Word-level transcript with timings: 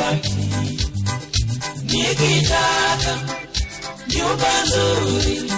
unipatia, 0.00 0.20
nikitaka 1.84 3.18
nyumba 4.08 4.62
nzuri, 4.64 5.52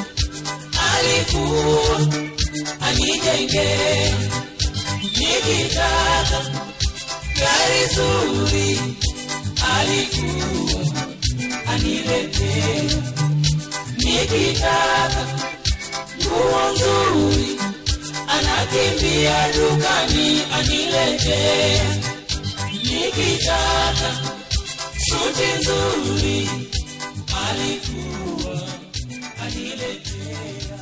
alikuwa 0.93 1.99
anijengea, 2.81 4.15
nikitaka 5.03 6.41
gari 7.39 7.87
zuri 7.95 8.81
alikuwa 9.79 10.95
aniletee, 11.67 12.83
nikitaka 13.97 15.27
nguo 16.23 16.73
nzuri 16.75 17.59
anakimbia 18.29 19.49
dukani 19.53 20.43
aniletee, 20.59 21.81
nikitaka 22.93 24.11
suti 25.07 25.47
nzuri 25.61 26.51
alikuwa 27.49 28.63
aniletea. 29.43 30.79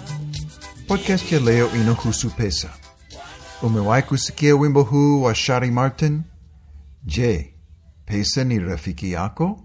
Podcast 0.88 1.32
ya 1.32 1.40
leo 1.40 1.70
inahusu 1.74 2.30
pesa. 2.30 2.70
Umewahi 3.62 4.02
kusikia 4.02 4.56
wimbo 4.56 4.82
huu 4.82 5.22
wa 5.22 5.34
Shari 5.34 5.70
Martin? 5.70 6.22
Je, 7.04 7.54
pesa 8.06 8.44
ni 8.44 8.58
rafiki 8.58 9.12
yako? 9.12 9.60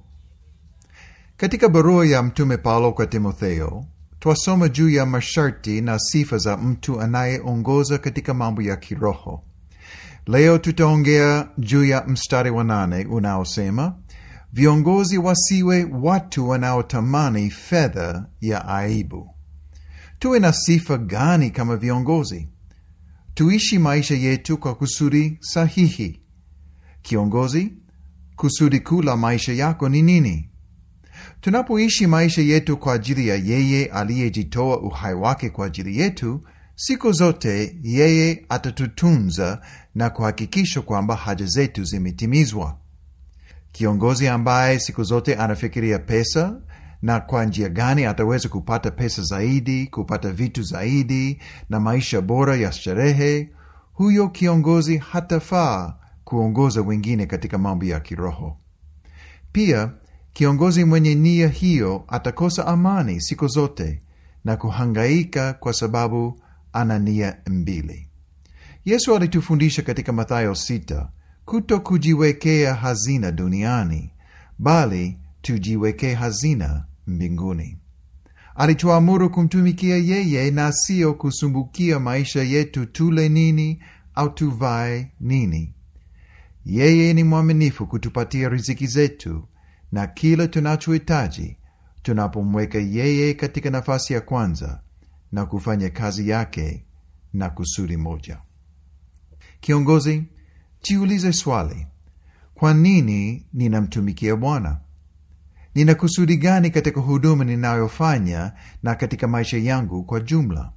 Katika 1.37 1.69
barua 1.69 2.05
ya 2.05 2.23
Mtume 2.23 2.57
Paulo 2.57 2.91
kwa 2.91 3.07
Timotheo, 3.07 3.85
twasoma 4.19 4.69
juu 4.69 4.89
ya 4.89 5.05
masharti 5.05 5.81
na 5.81 5.99
sifa 5.99 6.37
za 6.37 6.57
mtu 6.57 7.01
anayeongoza 7.01 7.97
katika 7.97 8.33
mambo 8.33 8.61
ya 8.61 8.75
kiroho. 8.75 9.43
Leo 10.27 10.57
tutaongea 10.57 11.49
juu 11.57 11.85
ya 11.85 12.03
mstari 12.07 12.49
wa 12.49 12.63
nane 12.63 13.05
unaosema 13.05 13.95
viongozi 14.53 15.17
wasiwe 15.17 15.83
watu 16.01 16.49
wanaotamani 16.49 17.49
fedha 17.49 18.25
ya 18.41 18.67
aibu. 18.67 19.29
Tuwe 20.19 20.39
na 20.39 20.53
sifa 20.53 20.97
gani 20.97 21.51
kama 21.51 21.77
viongozi? 21.77 22.49
Tuishi 23.33 23.79
maisha 23.79 24.15
yetu 24.15 24.57
kwa 24.57 24.75
kusudi 24.75 25.37
sahihi. 25.41 26.21
Kiongozi, 27.01 27.73
kusudi 28.35 28.79
kuu 28.79 29.01
la 29.01 29.17
maisha 29.17 29.53
yako 29.53 29.89
ni 29.89 30.01
nini? 30.01 30.49
Tunapoishi 31.41 32.07
maisha 32.07 32.41
yetu 32.41 32.77
kwa 32.77 32.93
ajili 32.93 33.27
ya 33.27 33.35
yeye 33.35 33.85
aliyejitoa 33.85 34.79
uhai 34.81 35.13
wake 35.13 35.49
kwa 35.49 35.65
ajili 35.65 35.99
yetu, 35.99 36.41
siku 36.75 37.11
zote 37.11 37.75
yeye 37.83 38.45
atatutunza 38.49 39.61
na 39.95 40.09
kuhakikisha 40.09 40.81
kwamba 40.81 41.15
haja 41.15 41.45
zetu 41.45 41.83
zimetimizwa. 41.83 42.77
Kiongozi 43.71 44.27
ambaye 44.27 44.79
siku 44.79 45.03
zote 45.03 45.35
anafikiria 45.35 45.99
pesa 45.99 46.61
na 47.01 47.19
kwa 47.19 47.45
njia 47.45 47.69
gani 47.69 48.05
ataweza 48.05 48.49
kupata 48.49 48.91
pesa 48.91 49.21
zaidi, 49.21 49.87
kupata 49.87 50.31
vitu 50.31 50.63
zaidi 50.63 51.39
na 51.69 51.79
maisha 51.79 52.21
bora 52.21 52.55
ya 52.55 52.71
sherehe, 52.71 53.49
huyo 53.93 54.29
kiongozi 54.29 54.97
hatafaa 54.97 55.95
kuongoza 56.23 56.81
wengine 56.81 57.25
katika 57.25 57.57
mambo 57.57 57.85
ya 57.85 57.99
kiroho. 57.99 58.57
Pia 59.51 59.91
kiongozi 60.33 60.83
mwenye 60.85 61.15
nia 61.15 61.47
hiyo 61.47 62.03
atakosa 62.07 62.67
amani 62.67 63.21
siku 63.21 63.47
zote 63.47 64.01
na 64.45 64.57
kuhangaika 64.57 65.53
kwa 65.53 65.73
sababu 65.73 66.41
ana 66.75 66.99
nia 66.99 67.37
mbili. 67.47 68.07
Yesu 68.85 69.15
alitufundisha 69.15 69.81
katika 69.81 70.11
Mathayo 70.13 70.51
6 70.51 71.07
kuto 71.45 71.79
kujiwekea 71.79 72.73
hazina 72.75 73.31
duniani, 73.31 74.11
bali 74.59 75.17
tujiwekee 75.41 76.13
hazina 76.13 76.85
mbinguni. 77.07 77.77
Alituamuru 78.55 79.29
kumtumikia 79.29 79.97
yeye 79.97 80.51
na 80.51 80.71
siyo 80.71 81.13
kusumbukia 81.13 81.99
maisha 81.99 82.43
yetu, 82.43 82.85
tule 82.85 83.29
nini 83.29 83.79
au 84.15 84.29
tuvae 84.29 85.11
nini. 85.19 85.73
Yeye 86.65 87.13
ni 87.13 87.23
mwaminifu 87.23 87.87
kutupatia 87.87 88.49
riziki 88.49 88.87
zetu 88.87 89.47
na 89.91 90.07
kila 90.07 90.47
tunachohitaji 90.47 91.57
tunapomweka 92.03 92.77
yeye 92.79 93.33
katika 93.33 93.69
nafasi 93.69 94.13
ya 94.13 94.21
kwanza 94.21 94.79
na 95.31 95.45
kufanya 95.45 95.89
kazi 95.89 96.29
yake 96.29 96.85
na 97.33 97.49
kusudi 97.49 97.97
moja. 97.97 98.37
Kiongozi, 99.59 100.23
jiulize 100.83 101.33
swali: 101.33 101.87
kwa 102.53 102.73
nini 102.73 103.45
ninamtumikia 103.53 104.35
Bwana? 104.35 104.77
Nina 105.75 105.95
kusudi 105.95 106.37
gani 106.37 106.69
katika 106.71 107.01
huduma 107.01 107.43
ninayofanya 107.43 108.53
na 108.83 108.95
katika 108.95 109.27
maisha 109.27 109.57
yangu 109.57 110.03
kwa 110.03 110.19
jumla? 110.19 110.71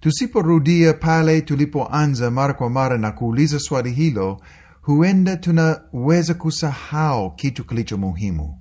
Tusiporudia 0.00 0.94
pale 0.94 1.40
tulipoanza 1.40 2.30
mara 2.30 2.54
kwa 2.54 2.70
mara 2.70 2.98
na 2.98 3.12
kuuliza 3.12 3.58
swali 3.58 3.92
hilo, 3.92 4.40
huenda 4.82 5.36
tunaweza 5.36 6.34
kusahau 6.34 7.34
kitu 7.34 7.64
kilicho 7.64 7.98
muhimu, 7.98 8.58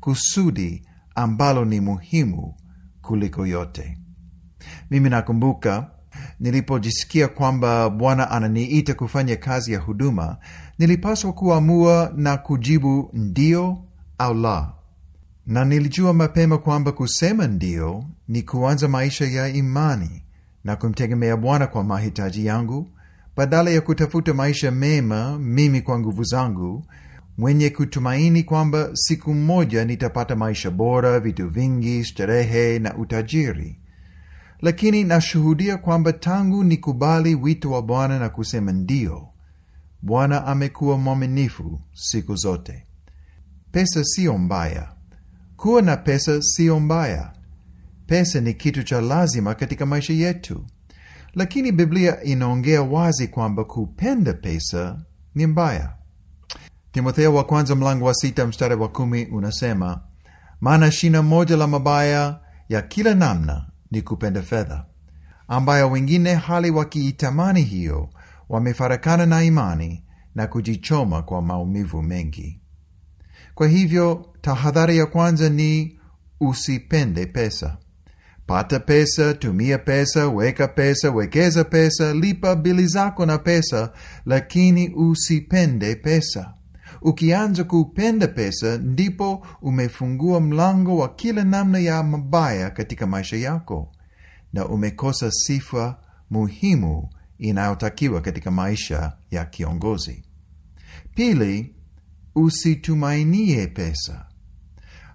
kusudi 0.00 0.82
ambalo 1.14 1.64
ni 1.64 1.80
muhimu 1.80 2.54
kuliko 3.02 3.46
yote. 3.46 3.98
Mimi 4.90 5.10
nakumbuka 5.10 5.90
nilipojisikia 6.40 7.28
kwamba 7.28 7.90
Bwana 7.90 8.30
ananiita 8.30 8.94
kufanya 8.94 9.36
kazi 9.36 9.72
ya 9.72 9.78
huduma, 9.80 10.36
nilipaswa 10.78 11.32
kuamua 11.32 12.12
na 12.16 12.36
kujibu 12.36 13.10
ndio 13.12 13.78
au 14.18 14.34
la, 14.34 14.72
na 15.46 15.64
nilijua 15.64 16.12
mapema 16.12 16.58
kwamba 16.58 16.92
kusema 16.92 17.46
ndio 17.46 18.04
ni 18.28 18.42
kuanza 18.42 18.88
maisha 18.88 19.24
ya 19.26 19.48
imani 19.48 20.22
na 20.64 20.76
kumtegemea 20.76 21.36
Bwana 21.36 21.66
kwa 21.66 21.84
mahitaji 21.84 22.46
yangu 22.46 22.88
badala 23.36 23.70
ya 23.70 23.80
kutafuta 23.80 24.34
maisha 24.34 24.70
mema 24.70 25.38
mimi 25.38 25.80
kwa 25.82 25.98
nguvu 25.98 26.24
zangu, 26.24 26.86
mwenye 27.38 27.70
kutumaini 27.70 28.42
kwamba 28.42 28.90
siku 28.94 29.34
moja 29.34 29.84
nitapata 29.84 30.36
maisha 30.36 30.70
bora, 30.70 31.20
vitu 31.20 31.48
vingi, 31.48 32.04
starehe 32.04 32.78
na 32.78 32.96
utajiri. 32.96 33.78
Lakini 34.60 35.04
nashuhudia 35.04 35.76
kwamba 35.76 36.12
tangu 36.12 36.64
nikubali 36.64 37.34
wito 37.34 37.70
wa 37.70 37.82
Bwana 37.82 38.18
na 38.18 38.28
kusema 38.28 38.72
ndio, 38.72 39.28
Bwana 40.02 40.46
amekuwa 40.46 40.98
mwaminifu 40.98 41.80
siku 41.94 42.36
zote. 42.36 42.86
Pesa 43.72 44.04
siyo 44.04 44.38
mbaya, 44.38 44.92
kuwa 45.56 45.82
na 45.82 45.96
pesa 45.96 46.42
siyo 46.42 46.80
mbaya. 46.80 47.32
Pesa 48.06 48.40
ni 48.40 48.54
kitu 48.54 48.82
cha 48.82 49.00
lazima 49.00 49.54
katika 49.54 49.86
maisha 49.86 50.12
yetu 50.12 50.64
lakini 51.36 51.72
Biblia 51.72 52.22
inaongea 52.22 52.82
wazi 52.82 53.28
kwamba 53.28 53.64
kupenda 53.64 54.32
pesa 54.32 54.98
ni 55.34 55.46
mbaya. 55.46 55.92
Timotheo 56.92 57.34
wa 57.34 57.44
kwanza 57.44 57.74
mlango 57.74 58.04
wa 58.04 58.14
sita 58.14 58.46
mstari 58.46 58.74
wa 58.74 58.88
kumi 58.88 59.24
unasema, 59.24 60.00
maana 60.60 60.90
shina 60.92 61.22
moja 61.22 61.56
la 61.56 61.66
mabaya 61.66 62.40
ya 62.68 62.82
kila 62.82 63.14
namna 63.14 63.66
ni 63.90 64.02
kupenda 64.02 64.42
fedha, 64.42 64.84
ambayo 65.48 65.90
wengine 65.90 66.34
hali 66.34 66.70
wakiitamani 66.70 67.62
hiyo 67.62 68.08
wamefarakana 68.48 69.26
na 69.26 69.44
imani 69.44 70.04
na 70.34 70.46
kujichoma 70.46 71.22
kwa 71.22 71.42
maumivu 71.42 72.02
mengi. 72.02 72.60
Kwa 73.54 73.68
hivyo 73.68 74.26
tahadhari 74.40 74.96
ya 74.98 75.06
kwanza 75.06 75.48
ni 75.50 75.98
usipende 76.40 77.26
pesa. 77.26 77.76
Pata 78.46 78.80
pesa, 78.80 79.34
tumia 79.34 79.78
pesa, 79.78 80.28
weka 80.28 80.68
pesa, 80.68 81.10
wekeza 81.10 81.64
pesa, 81.64 82.14
lipa 82.14 82.56
bili 82.56 82.86
zako 82.86 83.26
na 83.26 83.38
pesa, 83.38 83.92
lakini 84.26 84.88
usipende 84.94 85.94
pesa. 85.96 86.54
Ukianza 87.08 87.64
kupenda 87.64 88.28
pesa, 88.28 88.78
ndipo 88.78 89.46
umefungua 89.62 90.40
mlango 90.40 90.96
wa 90.96 91.08
kila 91.08 91.44
namna 91.44 91.78
ya 91.78 92.02
mabaya 92.02 92.70
katika 92.70 93.06
maisha 93.06 93.36
yako, 93.36 93.92
na 94.52 94.68
umekosa 94.68 95.30
sifa 95.30 95.98
muhimu 96.30 97.08
inayotakiwa 97.38 98.20
katika 98.20 98.50
maisha 98.50 99.12
ya 99.30 99.44
kiongozi. 99.44 100.24
Pili, 101.14 101.74
usitumainie 102.34 103.66
pesa. 103.66 104.26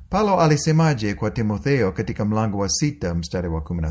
Paulo 0.09 0.39
alisemaje 0.41 1.13
kwa 1.13 1.31
Timotheo 1.31 1.91
katika 1.91 2.25
mlango 2.25 2.57
wa 2.57 2.69
sita 2.69 3.15
mstari 3.15 3.47
wa 3.47 3.61
kumi 3.61 3.81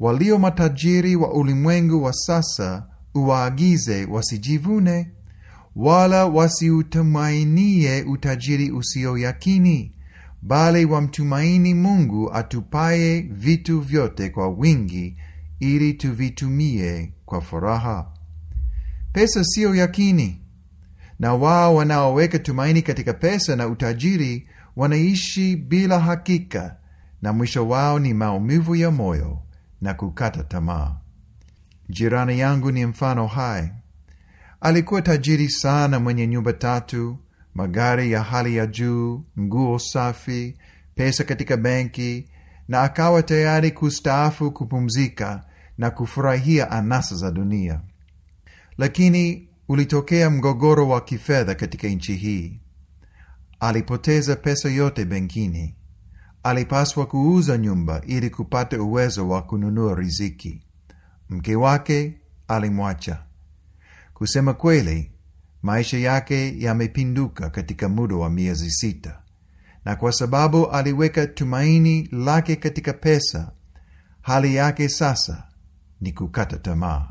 walio 0.00 0.38
matajiri 0.38 1.16
wa 1.16 1.32
ulimwengu 1.32 2.02
wa 2.02 2.12
sasa 2.12 2.86
uwaagize 3.14 4.04
wasijivune, 4.04 5.10
wala 5.76 6.26
wasiutumainie 6.26 8.02
utajiri 8.02 8.70
usio 8.70 9.18
yakini, 9.18 9.92
bali 10.42 10.84
wamtumaini 10.84 11.74
Mungu 11.74 12.32
atupaye 12.34 13.20
vitu 13.20 13.80
vyote 13.80 14.28
kwa 14.30 14.48
wingi, 14.48 15.16
ili 15.60 15.94
tuvitumie 15.94 17.12
kwa 17.26 17.40
furaha. 17.40 18.12
Pesa 19.12 19.44
siyo 19.44 19.74
yakini, 19.74 20.40
na 21.18 21.34
wao 21.34 21.74
wanaoweka 21.74 22.38
tumaini 22.38 22.82
katika 22.82 23.12
pesa 23.12 23.56
na 23.56 23.68
utajiri 23.68 24.48
wanaishi 24.76 25.56
bila 25.56 26.00
hakika, 26.00 26.76
na 27.22 27.32
mwisho 27.32 27.68
wao 27.68 27.98
ni 27.98 28.14
maumivu 28.14 28.76
ya 28.76 28.90
moyo 28.90 29.38
na 29.80 29.94
kukata 29.94 30.44
tamaa. 30.44 30.96
Jirani 31.88 32.38
yangu 32.38 32.70
ni 32.72 32.86
mfano 32.86 33.26
hai. 33.26 33.70
Alikuwa 34.60 35.02
tajiri 35.02 35.48
sana, 35.50 36.00
mwenye 36.00 36.26
nyumba 36.26 36.52
tatu, 36.52 37.18
magari 37.54 38.12
ya 38.12 38.22
hali 38.22 38.56
ya 38.56 38.66
juu, 38.66 39.24
nguo 39.40 39.78
safi, 39.78 40.56
pesa 40.94 41.24
katika 41.24 41.56
benki, 41.56 42.28
na 42.68 42.82
akawa 42.82 43.22
tayari 43.22 43.70
kustaafu, 43.70 44.52
kupumzika 44.52 45.44
na 45.78 45.90
kufurahia 45.90 46.70
anasa 46.70 47.14
za 47.16 47.30
dunia. 47.30 47.80
Lakini 48.78 49.48
ulitokea 49.68 50.30
mgogoro 50.30 50.88
wa 50.88 51.00
kifedha 51.00 51.54
katika 51.54 51.88
nchi 51.88 52.14
hii. 52.14 52.60
Alipoteza 53.60 54.36
pesa 54.36 54.68
yote 54.68 55.04
benkini. 55.04 55.74
Alipaswa 56.42 57.06
kuuza 57.06 57.58
nyumba 57.58 58.02
ili 58.06 58.30
kupata 58.30 58.82
uwezo 58.82 59.28
wa 59.28 59.42
kununua 59.42 59.94
riziki. 59.94 60.62
Mke 61.30 61.56
wake 61.56 62.14
alimwacha. 62.48 63.25
Kusema 64.18 64.54
kweli, 64.54 65.12
maisha 65.62 65.98
yake 65.98 66.60
yamepinduka 66.60 67.50
katika 67.50 67.88
muda 67.88 68.16
wa 68.16 68.30
miezi 68.30 68.70
sita, 68.70 69.22
na 69.84 69.96
kwa 69.96 70.12
sababu 70.12 70.66
aliweka 70.70 71.26
tumaini 71.26 72.08
lake 72.12 72.56
katika 72.56 72.92
pesa, 72.92 73.52
hali 74.20 74.54
yake 74.54 74.88
sasa 74.88 75.44
ni 76.00 76.12
kukata 76.12 76.56
tamaa. 76.56 77.08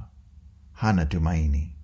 Hana 0.71 1.05
tumaini. 1.05 1.75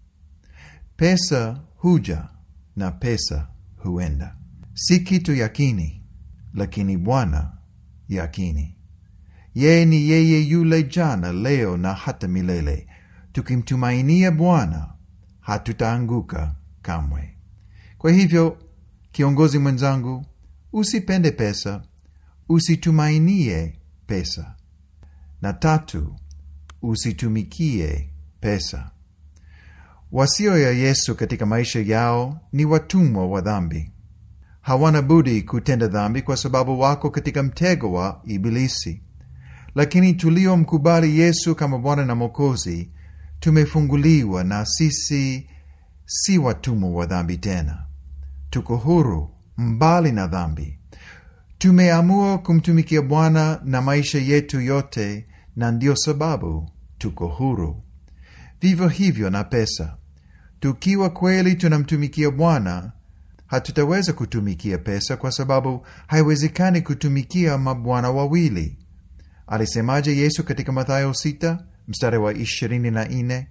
Pesa 0.96 1.62
huja 1.76 2.28
na 2.76 2.92
pesa 2.92 3.48
huenda. 3.78 4.36
Si 4.74 5.00
kitu 5.00 5.36
yakini, 5.36 6.04
lakini 6.54 6.98
Bwana 6.98 7.58
yakini. 8.10 8.76
Yeye 9.56 9.86
ni 9.86 10.10
yeye 10.10 10.42
yule 10.42 10.84
jana, 10.84 11.32
leo 11.34 11.78
na 11.78 11.94
hata 11.94 12.28
milele. 12.28 12.88
Tukimtumainia 13.32 14.32
Bwana 14.32 14.92
hatutaanguka 15.42 16.56
kamwe. 16.82 17.38
Kwa 17.98 18.12
hivyo, 18.12 18.58
kiongozi 19.12 19.60
mwenzangu, 19.60 20.26
usipende 20.74 21.32
pesa, 21.32 21.82
usitumainie 22.50 23.80
pesa, 24.08 24.56
na 25.42 25.54
tatu, 25.54 26.16
usitumikie 26.82 28.10
pesa. 28.40 28.92
Wasio 30.12 30.58
ya 30.58 30.72
Yesu 30.72 31.16
katika 31.16 31.46
maisha 31.46 31.80
yao 31.80 32.40
ni 32.54 32.66
watumwa 32.66 33.28
wa 33.28 33.42
dhambi. 33.42 33.92
Hawana 34.62 35.02
budi 35.02 35.42
kutenda 35.42 35.88
dhambi 35.88 36.22
kwa 36.22 36.38
sababu 36.38 36.80
wako 36.80 37.10
katika 37.10 37.44
mtego 37.44 37.94
wa 37.94 38.22
Ibilisi. 38.26 39.02
Lakini 39.76 40.14
tuliomkubali 40.14 41.20
Yesu 41.20 41.56
kama 41.56 41.78
Bwana 41.78 42.06
na 42.06 42.16
Mwokozi 42.16 42.92
tumefunguliwa, 43.42 44.44
na 44.44 44.66
sisi 44.66 45.50
si 46.06 46.38
watumwa 46.38 46.90
wa 46.92 47.06
dhambi 47.06 47.38
tena. 47.38 47.86
Tuko 48.50 48.76
huru, 48.78 49.30
mbali 49.58 50.12
na 50.12 50.28
dhambi. 50.28 50.80
Tumeamua 51.58 52.38
kumtumikia 52.38 53.02
Bwana 53.02 53.62
na 53.66 53.82
maisha 53.82 54.20
yetu 54.20 54.62
yote, 54.62 55.28
na 55.56 55.72
ndiyo 55.72 55.96
sababu 55.96 56.70
tuko 56.98 57.28
huru. 57.28 57.84
Vivyo 58.62 58.88
hivyo 58.88 59.30
na 59.30 59.44
pesa. 59.44 59.98
Tukiwa 60.60 61.10
kweli 61.10 61.56
tunamtumikia 61.56 62.32
Bwana, 62.32 62.92
hatutaweza 63.48 64.14
kutumikia 64.14 64.78
pesa, 64.78 65.18
kwa 65.18 65.32
sababu 65.32 65.86
haiwezekani 66.08 66.82
kutumikia 66.82 67.58
mabwana 67.58 68.12
wawili. 68.12 68.78
Alisemaje 69.48 70.18
Yesu 70.18 70.44
katika 70.44 70.72
Mathayo 70.72 71.14
sita 71.14 71.64
mstari 71.92 72.18
wa 72.18 72.34
ishirini 72.34 72.92
na 72.92 73.06
nne 73.06 73.48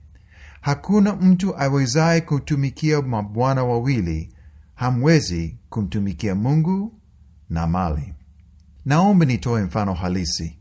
hakuna 0.61 1.17
mtu 1.17 1.57
awezaye 1.59 2.21
kutumikia 2.21 3.03
mabwana 3.03 3.65
wawili, 3.65 4.33
hamwezi 4.75 5.59
kumtumikia 5.69 6.35
Mungu 6.35 6.95
na 7.51 7.67
mali. 7.67 8.15
Naomba 8.85 9.27
nitoe 9.27 9.63
mfano 9.63 9.95
halisi. 9.95 10.59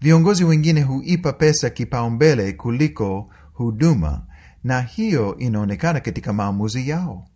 Viongozi 0.00 0.44
wengine 0.44 0.82
huipa 0.82 1.32
pesa 1.32 1.70
kipaumbele 1.70 2.52
kuliko 2.52 3.30
huduma, 3.52 4.26
na 4.64 4.80
hiyo 4.80 5.36
inaonekana 5.38 6.00
katika 6.00 6.32
maamuzi 6.32 6.88
yao. 6.88 7.28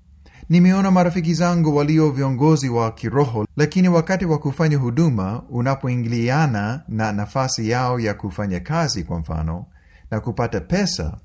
Nimeona 0.48 0.90
marafiki 0.90 1.34
zangu 1.34 1.76
walio 1.76 2.10
viongozi 2.10 2.68
wa 2.68 2.92
kiroho, 2.92 3.46
lakini 3.56 3.88
wakati 3.88 4.24
wa 4.24 4.38
kufanya 4.38 4.76
huduma 4.76 5.42
unapoingiliana 5.50 6.82
na 6.88 7.12
nafasi 7.12 7.70
yao 7.70 8.00
ya 8.00 8.14
kufanya 8.14 8.60
kazi, 8.60 9.04
kwa 9.04 9.18
mfano, 9.18 9.66
na 10.10 10.20
kupata 10.20 10.60
pesa, 10.60 11.16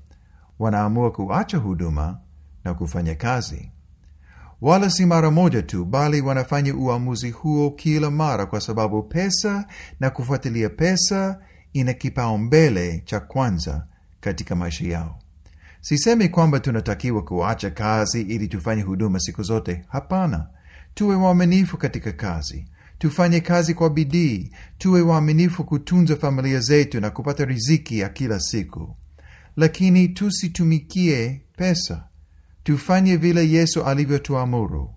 wanaamua 0.58 1.10
kuacha 1.12 1.58
huduma 1.58 2.18
na 2.64 2.74
kufanya 2.74 3.14
kazi. 3.14 3.70
Wala 4.60 4.90
si 4.90 5.06
mara 5.06 5.30
moja 5.30 5.62
tu, 5.62 5.84
bali 5.84 6.20
wanafanya 6.20 6.74
uamuzi 6.74 7.30
huo 7.30 7.70
kila 7.70 8.10
mara, 8.10 8.46
kwa 8.46 8.60
sababu 8.60 9.02
pesa 9.02 9.66
na 10.00 10.10
kufuatilia 10.10 10.68
pesa 10.68 11.40
ina 11.72 11.92
kipaumbele 11.92 13.02
cha 13.04 13.20
kwanza 13.20 13.86
katika 14.20 14.54
maisha 14.56 14.84
yao. 14.88 15.18
Sisemi 15.84 16.28
kwamba 16.28 16.60
tunatakiwa 16.60 17.22
kuacha 17.24 17.70
kazi 17.70 18.20
ili 18.22 18.48
tufanye 18.48 18.82
huduma 18.82 19.20
siku 19.20 19.42
zote. 19.42 19.84
Hapana, 19.88 20.46
tuwe 20.94 21.16
waaminifu 21.16 21.76
katika 21.78 22.12
kazi, 22.12 22.64
tufanye 22.98 23.40
kazi 23.40 23.74
kwa 23.74 23.90
bidii, 23.90 24.50
tuwe 24.78 25.00
waaminifu 25.00 25.64
kutunza 25.64 26.16
familia 26.16 26.60
zetu 26.60 27.00
na 27.00 27.10
kupata 27.10 27.44
riziki 27.44 27.98
ya 27.98 28.08
kila 28.08 28.40
siku, 28.40 28.96
lakini 29.56 30.08
tusitumikie 30.08 31.40
pesa. 31.56 32.04
Tufanye 32.62 33.16
vile 33.16 33.50
Yesu 33.50 33.84
alivyotuamuru: 33.84 34.94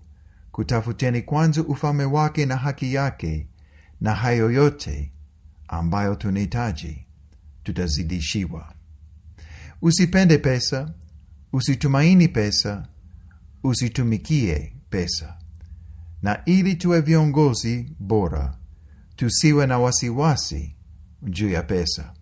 kutafuteni 0.52 1.22
kwanza 1.22 1.62
ufalme 1.62 2.04
wake 2.04 2.46
na 2.46 2.56
haki 2.56 2.94
yake, 2.94 3.46
na 4.00 4.14
hayo 4.14 4.50
yote 4.50 5.12
ambayo 5.68 6.14
tunahitaji 6.14 7.06
tutazidishiwa. 7.64 8.77
Usipende 9.82 10.38
pesa, 10.38 10.94
usitumaini 11.52 12.28
pesa, 12.28 12.88
usitumikie 13.64 14.72
pesa. 14.90 15.38
Na 16.22 16.44
ili 16.44 16.74
tuwe 16.74 17.00
viongozi 17.00 17.96
bora, 17.98 18.58
tusiwe 19.16 19.66
na 19.66 19.78
wasiwasi 19.78 20.76
juu 21.22 21.48
ya 21.50 21.62
pesa. 21.62 22.12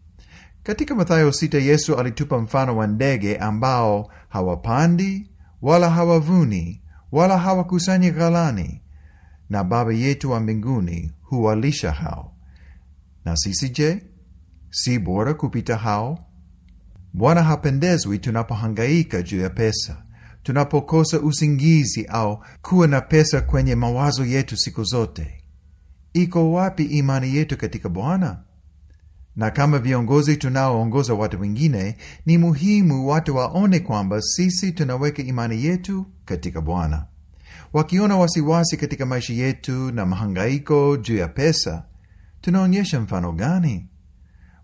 Katika 0.62 0.94
Mathayo 0.94 1.32
sita, 1.32 1.58
Yesu 1.58 1.96
alitupa 1.96 2.38
mfano 2.38 2.76
wa 2.76 2.86
ndege 2.86 3.36
ambao 3.36 4.12
hawapandi 4.28 5.30
wala 5.62 5.90
hawavuni 5.90 6.82
wala 7.12 7.38
hawakusanyi 7.38 8.10
ghalani, 8.10 8.80
na 9.50 9.64
Baba 9.64 9.92
yetu 9.92 10.30
wa 10.30 10.40
mbinguni 10.40 11.12
huwalisha 11.22 11.92
hao. 11.92 12.32
Na 13.24 13.36
sisi 13.36 13.68
je, 13.68 14.02
si 14.70 14.98
bora 14.98 15.34
kupita 15.34 15.76
hao? 15.76 16.25
Bwana 17.12 17.42
hapendezwi 17.42 18.18
tunapohangaika 18.18 19.22
juu 19.22 19.40
ya 19.40 19.50
pesa, 19.50 20.02
tunapokosa 20.42 21.20
usingizi 21.20 22.04
au 22.06 22.44
kuwa 22.62 22.86
na 22.88 23.00
pesa 23.00 23.40
kwenye 23.40 23.74
mawazo 23.74 24.24
yetu 24.24 24.56
siku 24.56 24.84
zote. 24.84 25.42
Iko 26.12 26.52
wapi 26.52 26.84
imani 26.84 27.36
yetu 27.36 27.56
katika 27.56 27.88
Bwana? 27.88 28.42
Na 29.36 29.50
kama 29.50 29.78
viongozi 29.78 30.36
tunaoongoza 30.36 31.14
watu 31.14 31.40
wengine, 31.40 31.96
ni 32.26 32.38
muhimu 32.38 33.08
watu 33.08 33.36
waone 33.36 33.80
kwamba 33.80 34.22
sisi 34.22 34.72
tunaweka 34.72 35.22
imani 35.22 35.64
yetu 35.64 36.06
katika 36.24 36.60
Bwana. 36.60 37.06
Wakiona 37.72 38.16
wasiwasi 38.16 38.76
katika 38.76 39.06
maisha 39.06 39.32
yetu 39.34 39.92
na 39.92 40.06
mahangaiko 40.06 40.96
juu 40.96 41.16
ya 41.16 41.28
pesa, 41.28 41.84
tunaonyesha 42.40 43.00
mfano 43.00 43.32
gani? 43.32 43.86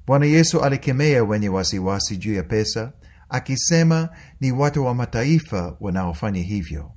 Bwana 0.07 0.27
Yesu 0.27 0.61
alikemea 0.65 1.25
wenye 1.25 1.49
wasiwasi 1.49 2.17
juu 2.17 2.35
ya 2.35 2.43
pesa, 2.43 2.93
akisema 3.29 4.09
ni 4.41 4.53
watu 4.53 4.85
wa 4.85 4.95
mataifa 4.95 5.77
wanaofanya 5.81 6.43
hivyo. 6.43 6.93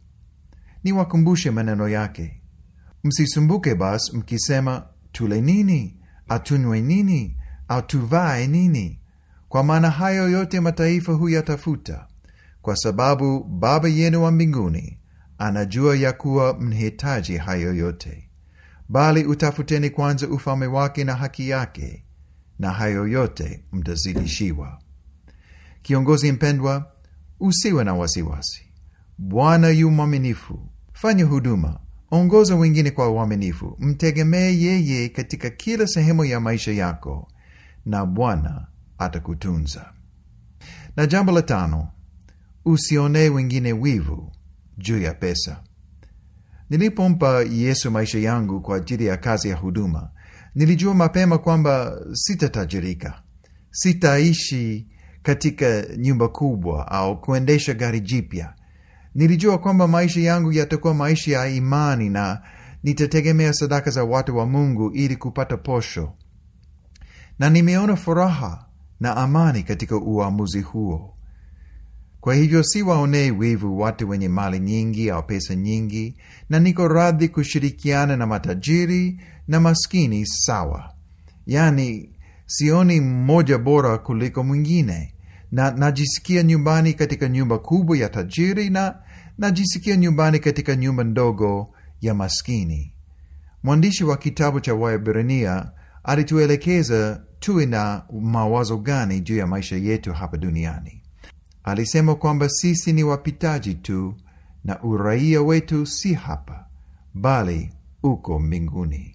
Niwakumbushe 0.83 1.51
maneno 1.51 1.89
yake: 1.89 2.41
msisumbuke 3.03 3.75
basi 3.75 4.17
mkisema, 4.17 4.87
tule 5.11 5.41
nini, 5.41 5.97
atunywe 6.27 6.81
nini, 6.81 7.37
au 7.67 7.83
nini? 8.47 8.99
Kwa 9.49 9.63
maana 9.63 9.89
hayo 9.89 10.29
yote 10.29 10.59
mataifa 10.59 11.13
huyatafuta. 11.13 12.07
kwa 12.61 12.75
sababu 12.75 13.43
Baba 13.43 13.87
yenu 13.89 14.23
wa 14.23 14.31
mbinguni 14.31 14.99
anajua 15.37 15.95
ya 15.95 16.13
kuwa 16.13 16.59
mnahitaji 16.59 17.37
hayo 17.37 17.73
yote. 17.73 18.29
Bali 18.89 19.25
utafuteni 19.25 19.89
kwanza 19.89 20.27
ufalme 20.27 20.65
wake 20.67 21.03
na 21.03 21.15
haki 21.15 21.49
yake, 21.49 22.03
na 22.59 22.71
hayo 22.71 23.07
yote 23.07 23.63
mtazidishiwa. 23.71 24.79
Kiongozi 25.81 26.31
mpendwa, 26.31 26.91
usiwe 27.39 27.83
na 27.83 27.93
wasiwasi. 27.93 28.61
Bwana 29.17 29.69
yu 29.69 29.91
mwaminifu. 29.91 30.69
Fanya 30.93 31.25
huduma, 31.25 31.79
ongoza 32.11 32.55
wengine 32.55 32.91
kwa 32.91 33.09
uaminifu, 33.09 33.75
mtegemee 33.79 34.51
yeye 34.57 35.09
katika 35.09 35.49
kila 35.49 35.87
sehemu 35.87 36.25
ya 36.25 36.39
maisha 36.39 36.71
yako, 36.71 37.27
na 37.85 38.05
Bwana 38.05 38.67
atakutunza. 38.97 39.93
Na 40.95 41.05
jambo 41.07 41.31
la 41.31 41.41
tano, 41.41 41.87
usionee 42.65 43.29
wengine 43.29 43.73
wivu 43.73 44.31
juu 44.77 45.01
ya 45.01 45.13
pesa. 45.13 45.63
Nilipompa 46.69 47.41
Yesu 47.43 47.91
maisha 47.91 48.19
yangu 48.19 48.61
kwa 48.61 48.77
ajili 48.77 49.05
ya 49.05 49.17
kazi 49.17 49.49
ya 49.49 49.55
huduma, 49.55 50.09
nilijua 50.55 50.93
mapema 50.93 51.37
kwamba 51.37 51.99
sitatajirika, 52.13 53.21
sitaishi 53.71 54.87
katika 55.23 55.83
nyumba 55.97 56.27
kubwa 56.27 56.91
au 56.91 57.21
kuendesha 57.21 57.73
gari 57.73 57.99
jipya. 57.99 58.53
Nilijua 59.15 59.57
kwamba 59.57 59.87
maisha 59.87 60.19
yangu 60.19 60.51
yatakuwa 60.51 60.93
maisha 60.93 61.31
ya 61.31 61.47
imani 61.47 62.09
na 62.09 62.41
nitategemea 62.83 63.53
sadaka 63.53 63.91
za 63.91 64.03
watu 64.03 64.37
wa 64.37 64.45
Mungu 64.45 64.91
ili 64.91 65.15
kupata 65.15 65.57
posho, 65.57 66.13
na 67.39 67.49
nimeona 67.49 67.95
furaha 67.95 68.65
na 68.99 69.17
amani 69.17 69.63
katika 69.63 69.95
uamuzi 69.97 70.61
huo. 70.61 71.15
Kwa 72.21 72.35
hivyo 72.35 72.63
si 72.63 72.81
waonee 72.81 73.31
wivu 73.31 73.79
watu 73.79 74.09
wenye 74.09 74.29
mali 74.29 74.59
nyingi 74.59 75.09
au 75.09 75.23
pesa 75.23 75.55
nyingi, 75.55 76.15
na 76.49 76.59
niko 76.59 76.87
radhi 76.87 77.29
kushirikiana 77.29 78.17
na 78.17 78.25
matajiri 78.27 79.21
na 79.47 79.59
maskini 79.59 80.25
sawa. 80.25 80.93
Yaani, 81.45 82.09
sioni 82.45 83.01
mmoja 83.01 83.57
bora 83.57 83.97
kuliko 83.97 84.43
mwingine, 84.43 85.13
na 85.51 85.71
najisikia 85.71 86.43
nyumbani 86.43 86.93
katika 86.93 87.29
nyumba 87.29 87.59
kubwa 87.59 87.97
ya 87.97 88.09
tajiri 88.09 88.69
na 88.69 88.95
najisikia 89.37 89.95
nyumbani 89.97 90.39
katika 90.39 90.75
nyumba 90.75 91.03
ndogo 91.03 91.73
ya 92.01 92.13
maskini. 92.13 92.93
Mwandishi 93.63 94.03
wa 94.03 94.17
kitabu 94.17 94.59
cha 94.59 94.73
Waebrania 94.75 95.71
alituelekeza 96.03 97.21
tuwe 97.39 97.65
na 97.65 98.03
mawazo 98.21 98.77
gani 98.77 99.19
juu 99.21 99.37
ya 99.37 99.47
maisha 99.47 99.75
yetu 99.75 100.13
hapa 100.13 100.37
duniani. 100.37 101.01
Alisema 101.63 102.15
kwamba 102.15 102.49
sisi 102.49 102.93
ni 102.93 103.03
wapitaji 103.03 103.73
tu 103.73 104.15
na 104.63 104.83
uraia 104.83 105.41
wetu 105.41 105.85
si 105.85 106.13
hapa, 106.13 106.65
bali 107.13 107.73
uko 108.03 108.39
mbinguni. 108.39 109.14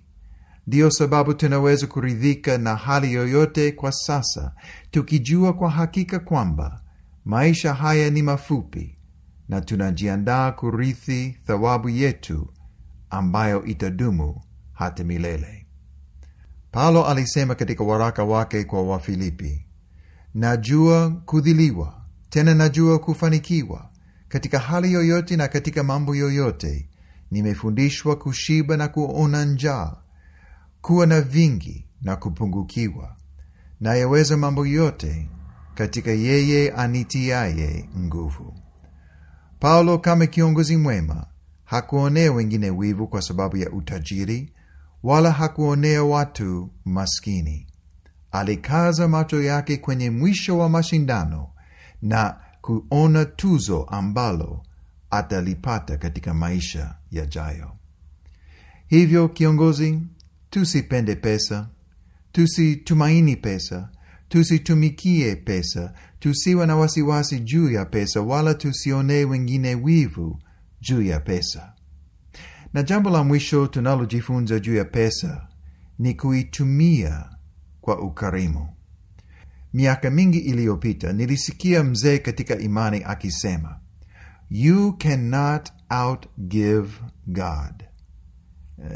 Ndiyo 0.70 0.90
sababu 0.90 1.34
tunaweza 1.34 1.86
kuridhika 1.86 2.58
na 2.58 2.76
hali 2.76 3.12
yoyote 3.12 3.72
kwa 3.72 3.92
sasa, 3.92 4.52
tukijua 4.90 5.52
kwa 5.52 5.70
hakika 5.70 6.18
kwamba 6.18 6.80
maisha 7.24 7.74
haya 7.74 8.10
ni 8.10 8.22
mafupi 8.22 8.98
na 9.48 9.60
tunajiandaa 9.60 10.52
kurithi 10.52 11.36
thawabu 11.46 11.88
yetu 11.88 12.52
ambayo 13.10 13.64
itadumu 13.64 14.40
hata 14.72 15.04
milele. 15.04 15.66
Paulo 16.72 17.06
alisema 17.06 17.54
katika 17.54 17.84
waraka 17.84 18.24
wake 18.24 18.64
kwa 18.64 18.82
Wafilipi, 18.82 19.66
najua 20.34 21.10
kudhiliwa 21.10 22.02
tena 22.28 22.54
najua 22.54 22.98
kufanikiwa. 22.98 23.90
Katika 24.28 24.58
hali 24.58 24.92
yoyote 24.92 25.36
na 25.36 25.48
katika 25.48 25.82
mambo 25.82 26.14
yoyote, 26.16 26.88
nimefundishwa 27.30 28.16
kushiba 28.16 28.76
na 28.76 28.88
kuona 28.88 29.44
njaa, 29.44 29.96
kuwa 30.82 31.06
na 31.06 31.20
vingi 31.20 31.86
na 32.02 32.16
kupungukiwa. 32.16 33.16
nayeweza 33.80 34.36
mambo 34.36 34.66
yote 34.66 35.28
katika 35.74 36.10
yeye 36.10 36.70
anitiaye 36.70 37.88
nguvu. 37.98 38.54
Paulo 39.60 39.98
kama 39.98 40.26
kiongozi 40.26 40.76
mwema 40.76 41.26
hakuonea 41.64 42.32
wengine 42.32 42.70
wivu 42.70 43.06
kwa 43.08 43.22
sababu 43.22 43.56
ya 43.56 43.70
utajiri, 43.70 44.52
wala 45.02 45.30
hakuonea 45.32 46.04
watu 46.04 46.70
maskini. 46.84 47.66
Alikaza 48.32 49.08
macho 49.08 49.42
yake 49.42 49.76
kwenye 49.76 50.10
mwisho 50.10 50.58
wa 50.58 50.68
mashindano 50.68 51.48
na 52.02 52.36
kuona 52.60 53.24
tuzo 53.24 53.82
ambalo 53.84 54.62
atalipata 55.10 55.96
katika 55.96 56.34
maisha 56.34 56.94
yajayo. 57.10 57.72
Hivyo 58.86 59.28
kiongozi, 59.28 60.02
tusipende 60.50 61.14
pesa, 61.16 61.68
tusitumaini 62.32 63.36
pesa, 63.36 63.88
tusitumikie 64.28 65.36
pesa, 65.36 65.94
tusiwe 66.18 66.66
na 66.66 66.76
wasiwasi 66.76 67.40
juu 67.40 67.70
ya 67.70 67.84
pesa, 67.84 68.20
wala 68.20 68.54
tusionee 68.54 69.24
wengine 69.24 69.74
wivu 69.74 70.38
juu 70.80 71.02
ya 71.02 71.20
pesa. 71.20 71.72
Na 72.72 72.82
jambo 72.82 73.10
la 73.10 73.24
mwisho 73.24 73.66
tunalojifunza 73.66 74.58
juu 74.58 74.74
ya 74.74 74.84
pesa 74.84 75.48
ni 75.98 76.14
kuitumia 76.14 77.28
kwa 77.80 78.00
ukarimu. 78.00 78.68
Miaka 79.72 80.10
mingi 80.10 80.38
iliyopita 80.38 81.12
nilisikia 81.12 81.84
mzee 81.84 82.18
katika 82.18 82.58
imani 82.58 83.02
akisema, 83.04 83.80
you 84.50 84.92
cannot 84.98 85.68
outgive 85.90 86.88
God. 87.26 87.89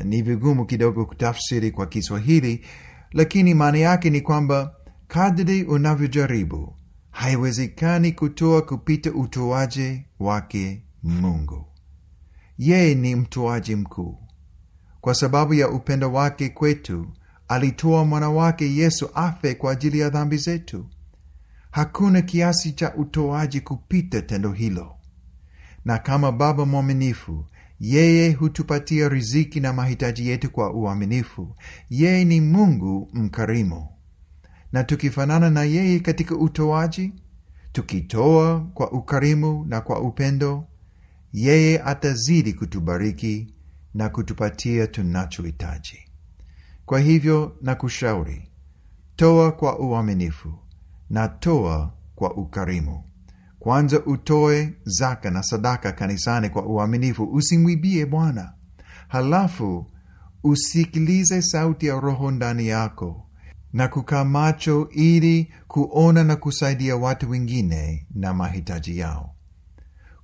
Ni 0.05 0.23
vigumu 0.23 0.67
kidogo 0.67 1.07
kutafsiri 1.07 1.71
kwa 1.71 1.87
Kiswahili, 1.87 2.65
lakini 3.13 3.55
maana 3.55 3.79
yake 3.79 4.11
ni 4.11 4.21
kwamba 4.21 4.75
kadri 5.09 5.63
unavyojaribu, 5.65 6.77
haiwezekani 7.11 8.13
kutoa 8.13 8.63
kupita 8.63 9.13
utoaji 9.13 10.03
wake 10.21 10.83
Mungu. 11.03 11.67
Yeye 12.59 12.95
ni 12.95 13.15
mtoaji 13.17 13.77
mkuu. 13.77 14.19
Kwa 15.01 15.15
sababu 15.15 15.55
ya 15.55 15.69
upendo 15.71 16.13
wake 16.13 16.49
kwetu 16.49 17.07
alitoa 17.49 18.05
mwana 18.05 18.31
wake 18.31 18.75
Yesu 18.77 19.11
afe 19.15 19.55
kwa 19.55 19.73
ajili 19.73 19.99
ya 19.99 20.11
dhambi 20.11 20.37
zetu. 20.37 20.87
Hakuna 21.71 22.23
kiasi 22.23 22.73
cha 22.73 22.95
utoaji 22.95 23.61
kupita 23.61 24.23
tendo 24.23 24.53
hilo, 24.53 24.95
na 25.85 25.99
kama 25.99 26.33
Baba 26.33 26.67
mwaminifu, 26.67 27.45
yeye 27.81 28.33
hutupatia 28.33 29.09
riziki 29.09 29.61
na 29.61 29.73
mahitaji 29.73 30.29
yetu 30.29 30.51
kwa 30.51 30.73
uaminifu. 30.73 31.57
Yeye 31.91 32.25
ni 32.25 32.41
Mungu 32.41 33.11
mkarimu, 33.13 33.89
na 34.73 34.85
tukifanana 34.85 35.51
na 35.51 35.63
yeye 35.65 36.01
katika 36.01 36.37
utoaji, 36.37 37.13
tukitoa 37.73 38.61
kwa 38.75 38.93
ukarimu 38.93 39.65
na 39.69 39.81
kwa 39.81 40.01
upendo, 40.01 40.65
yeye 41.33 41.83
atazidi 41.83 42.53
kutubariki 42.53 43.55
na 43.95 44.09
kutupatia 44.09 44.87
tunachohitaji. 44.87 45.99
Kwa 46.87 47.01
hivyo 47.01 47.57
na 47.63 47.75
kushauri, 47.75 48.51
toa 49.17 49.53
kwa 49.53 49.79
uaminifu 49.79 50.59
na 51.11 51.29
toa 51.29 51.93
kwa 52.15 52.35
ukarimu. 52.37 53.05
Kwanza 53.65 54.05
utoe 54.05 54.75
zaka 54.85 55.31
na 55.31 55.43
sadaka 55.43 55.93
kanisani 55.93 56.49
kwa 56.51 56.67
uaminifu, 56.67 57.25
usimwibie 57.25 58.07
Bwana. 58.07 58.53
Halafu 59.09 59.87
usikilize 60.43 61.43
sauti 61.43 61.87
ya 61.87 62.01
Roho 62.01 62.31
ndani 62.31 62.67
yako 62.69 63.27
na 63.73 63.89
kukaa 63.89 64.25
macho 64.25 64.89
ili 64.91 65.53
kuona 65.69 66.25
na 66.25 66.37
kusaidia 66.37 66.97
watu 66.97 67.31
wengine 67.31 68.07
na 68.15 68.35
mahitaji 68.35 68.99
yao. 68.99 69.35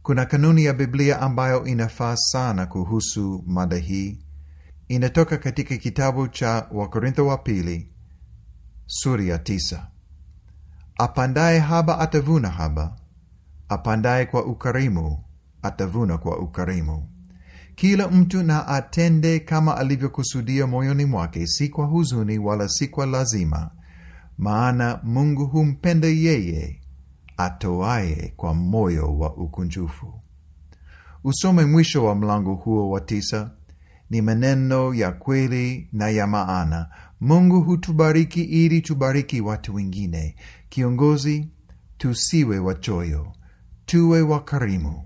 Kuna 0.02 0.24
kanuni 0.26 0.64
ya 0.64 0.72
Biblia 0.72 1.20
ambayo 1.20 1.64
inafaa 1.66 2.16
sana 2.16 2.66
kuhusu 2.66 3.44
mada 3.46 3.76
hii. 3.76 4.18
Inatoka 4.88 5.38
katika 5.38 5.76
kitabu 5.76 6.28
cha 6.28 6.68
Wakorintho 6.72 7.26
wa 7.26 7.38
pili 7.38 7.92
sura 8.86 9.24
ya 9.24 9.38
tisa. 9.38 9.86
Apandaye 10.98 11.58
haba 11.58 11.98
atavuna 11.98 12.48
haba, 12.48 12.96
apandaye 13.70 14.26
kwa 14.26 14.44
ukarimu 14.46 15.18
atavuna 15.62 16.18
kwa 16.18 16.38
ukarimu. 16.38 17.08
Kila 17.74 18.08
mtu 18.08 18.42
na 18.42 18.68
atende 18.68 19.40
kama 19.40 19.76
alivyokusudia 19.76 20.66
moyoni 20.66 21.04
mwake, 21.04 21.46
si 21.46 21.68
kwa 21.68 21.86
huzuni 21.86 22.38
wala 22.38 22.68
si 22.68 22.88
kwa 22.88 23.06
lazima, 23.06 23.70
maana 24.38 25.00
Mungu 25.02 25.46
humpenda 25.46 26.08
yeye 26.08 26.80
atoaye 27.36 28.32
kwa 28.36 28.54
moyo 28.54 29.18
wa 29.18 29.36
ukunjufu. 29.36 30.14
Usome 31.24 31.64
mwisho 31.64 32.04
wa 32.04 32.14
mlango 32.14 32.54
huo 32.54 32.90
wa 32.90 33.00
tisa. 33.00 33.50
Ni 34.10 34.22
maneno 34.22 34.94
ya 34.94 35.12
kweli 35.12 35.88
na 35.92 36.08
ya 36.10 36.26
maana. 36.26 36.88
Mungu 37.20 37.60
hutubariki 37.60 38.42
ili 38.42 38.80
tubariki 38.80 39.40
watu 39.40 39.74
wengine. 39.74 40.34
Kiongozi, 40.68 41.48
tusiwe 41.98 42.58
wachoyo, 42.58 43.32
tuwe 43.90 44.22
wakarimu, 44.22 45.02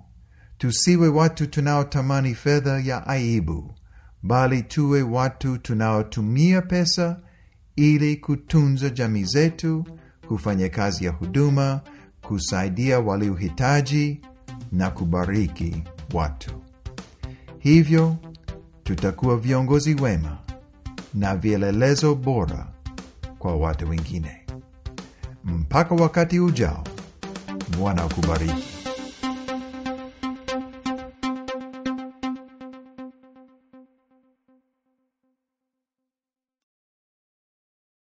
tusiwe 0.59 1.09
watu 1.09 1.47
tunaotamani 1.47 2.35
fedha 2.35 2.81
ya 2.81 3.07
aibu, 3.07 3.75
bali 4.23 4.63
tuwe 4.63 5.03
watu 5.03 5.59
tunaotumia 5.59 6.63
pesa 6.63 7.21
ili 7.77 8.17
kutunza 8.17 8.91
jamii 8.91 9.25
zetu, 9.25 9.85
kufanya 10.29 10.69
kazi 10.69 11.05
ya 11.05 11.11
huduma, 11.11 11.81
kusaidia 12.23 13.01
waliohitaji 13.01 14.21
na 14.73 14.91
kubariki 14.91 15.83
watu. 16.15 16.63
Hivyo 17.59 18.17
tutakuwa 18.83 19.37
viongozi 19.37 19.95
wema 19.95 20.39
na 21.15 21.37
vielelezo 21.37 22.15
bora 22.15 22.73
kwa 23.39 23.57
watu 23.57 23.89
wengine. 23.91 24.47
Mpaka 25.45 25.95
wakati 25.95 26.41
ujao, 26.41 26.85
Bwana 27.79 28.03
akubariki. 28.03 28.74